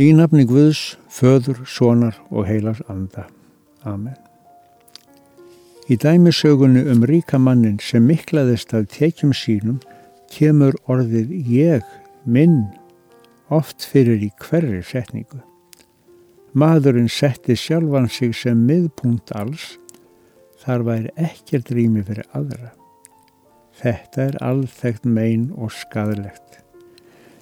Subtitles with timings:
[0.00, 3.26] Í nafni Guðs, föður, sonar og heilar anda.
[3.84, 4.16] Amen.
[5.92, 9.76] Í dæmisögunni um ríkamannin sem miklaðist af tekjum sínum
[10.32, 11.84] kemur orðið ég,
[12.24, 12.70] minn,
[13.52, 15.42] oft fyrir í hverri setningu.
[16.56, 19.74] Maðurinn setti sjálfan sig sem miðpunkt alls,
[20.64, 22.72] þar væri ekkert rými fyrir aðra.
[23.82, 26.62] Þetta er alþekkt mein og skadalegt.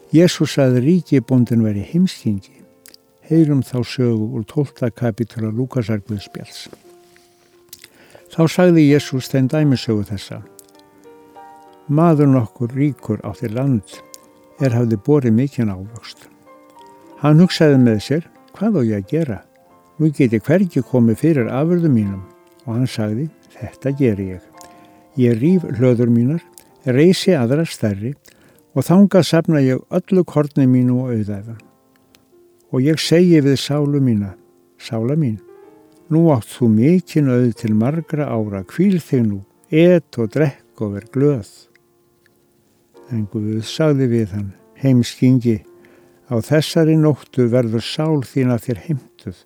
[0.09, 2.63] Jésús að ríkibóndin veri heimskingi.
[3.29, 4.89] Heyrum þá sögu úr 12.
[4.97, 6.71] kapitúra Lúkasarguðspjáls.
[8.33, 10.39] Þá sagði Jésús þenn dæmisögu þessa.
[11.93, 13.99] Maður nokkur ríkur átti land
[14.65, 16.25] er hafði borið mikinn ávöxt.
[17.21, 18.25] Hann hugsaði með sér,
[18.57, 19.39] hvað á ég að gera?
[20.01, 22.25] Nú geti hverki komið fyrir afurðu mínum
[22.65, 23.29] og hann sagði,
[23.61, 24.41] þetta ger ég.
[25.21, 26.41] Ég rýf hlöður mínar,
[26.89, 28.38] reysi aðra stærri og
[28.85, 31.61] þangað safna ég öllu korni mínu og auðæðan.
[32.73, 34.35] Og ég segi við sálu mína,
[34.77, 35.39] sála mín,
[36.13, 40.99] nú átt þú mikinn auð til margra ára, kvíl þig nú, et og drekk og
[40.99, 41.51] verð glöð.
[43.09, 45.63] En Guð sagði við hann, heimskingi,
[46.29, 49.39] á þessari nóttu verður sál þína þér heimtuð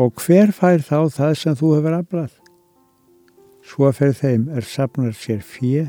[0.00, 2.30] og hver fær þá það sem þú hefur aflað?
[3.62, 5.86] Svo fyrir þeim er safnar sér fjö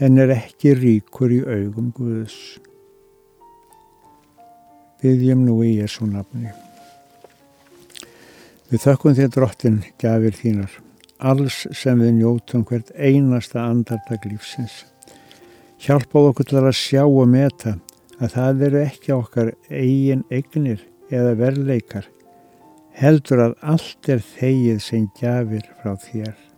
[0.00, 2.36] en er ekki ríkur í augum Guðs.
[5.00, 6.52] Byggjum nú í Jésu nafni.
[8.70, 10.72] Við þökkum þér drottin gafir þínar,
[11.18, 14.84] alls sem við njótum hvert einasta andartak lífsins.
[15.80, 17.76] Hjálpað okkur til að sjá og meta
[18.20, 22.06] að það eru ekki okkar eigin eignir eða verleikar,
[22.96, 26.49] heldur að allt er þegið sem gafir frá þér.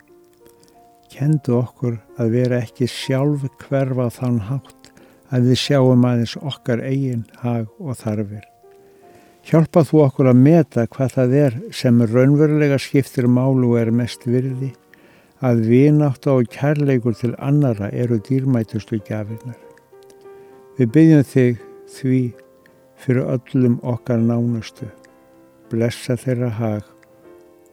[1.13, 4.89] Kendu okkur að vera ekki sjálf hverfa þann hátt
[5.33, 8.47] að við sjáum aðeins okkar eigin hag og þarfir.
[9.45, 14.25] Hjálpa þú okkur að meta hvað það er sem raunverulega skiptir málu og er mest
[14.25, 14.71] virði
[15.43, 19.59] að vinátt og kærleikur til annara eru dýrmætustu gafirnar.
[20.79, 22.21] Við byggjum þig því
[23.03, 24.87] fyrir öllum okkar nánustu,
[25.69, 26.87] blessa þeirra hag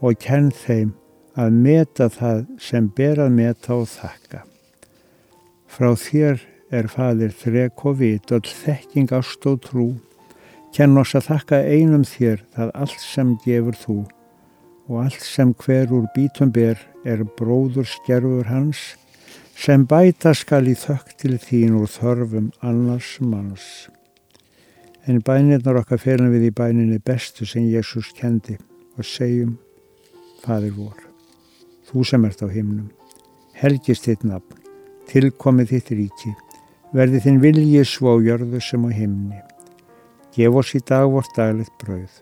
[0.01, 0.95] og kenn þeim
[1.39, 4.43] að meta það sem ber að meta og þakka.
[5.69, 6.45] Frá þér
[6.75, 9.89] er fadir þrek og vit og þekking ást og trú,
[10.75, 13.99] kenn oss að þakka einum þér það allt sem gefur þú
[14.89, 18.81] og allt sem hver úr bítum ber er bróður skerfur hans
[19.59, 23.89] sem bæta skal í þökk til þín úr þörfum annars manns.
[25.07, 28.57] En bænirnar okkar felum við í bæninni bestu sem Jésús kendi
[28.97, 29.57] og segjum
[30.39, 31.08] Fadir vor,
[31.89, 32.87] þú sem ert á himnum,
[33.57, 34.63] helgist þitt nafn,
[35.11, 36.33] tilkomið þitt ríki,
[36.95, 39.43] verði þinn vilji svo á jörðu sem á himni.
[40.33, 42.21] Gef oss í dag vort daglegt brauð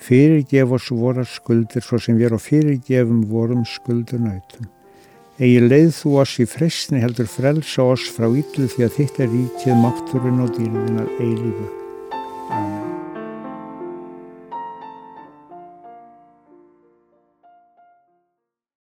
[0.00, 4.70] Fyrirgef oss vorar skuldir svo sem við og fyrirgefum vorum skuldur nautum.
[5.40, 9.30] Egi leið þú oss í frestni heldur frelsa oss frá yllu því að þitt er
[9.34, 11.79] ríkið, mátturinn og dýrðin að eilífu.